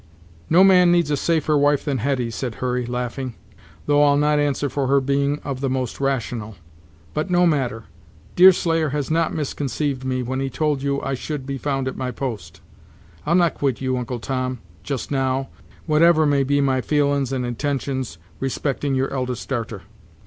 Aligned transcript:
"No 0.49 0.63
man 0.63 0.91
needs 0.91 1.11
a 1.11 1.15
safer 1.15 1.55
wife 1.55 1.85
than 1.85 1.99
Hetty," 1.99 2.31
said 2.31 2.55
Hurry, 2.55 2.87
laughing, 2.87 3.35
"though 3.85 4.03
I'll 4.03 4.17
not 4.17 4.39
answer 4.39 4.67
for 4.67 4.87
her 4.87 4.99
being 4.99 5.37
of 5.43 5.61
the 5.61 5.69
most 5.69 5.99
rational. 6.01 6.55
But 7.13 7.29
no 7.29 7.45
matter; 7.45 7.83
Deerslayer 8.35 8.89
has 8.89 9.11
not 9.11 9.31
misconceived 9.31 10.03
me, 10.03 10.23
when 10.23 10.39
he 10.39 10.49
told 10.49 10.81
you 10.81 10.99
I 11.03 11.13
should 11.13 11.45
be 11.45 11.59
found 11.59 11.87
at 11.87 11.95
my 11.95 12.09
post. 12.09 12.61
I'll 13.27 13.35
not 13.35 13.53
quit 13.53 13.79
you, 13.79 13.95
Uncle 13.95 14.17
Tom, 14.17 14.57
just 14.81 15.11
now, 15.11 15.49
whatever 15.85 16.25
may 16.25 16.41
be 16.43 16.61
my 16.61 16.81
feelin's 16.81 17.31
and 17.31 17.45
intentions 17.45 18.17
respecting 18.39 18.95
your 18.95 19.13
eldest 19.13 19.47
darter." 19.49 19.83